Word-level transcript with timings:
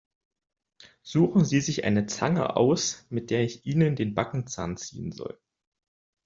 Suchen 1.03 1.45
Sie 1.45 1.61
sich 1.61 1.83
eine 1.83 2.07
Zange 2.07 2.55
aus, 2.57 3.05
mit 3.11 3.29
der 3.29 3.43
ich 3.43 3.67
Ihnen 3.67 3.95
den 3.95 4.15
Backenzahn 4.15 4.75
ziehen 4.75 5.11
soll! 5.11 5.39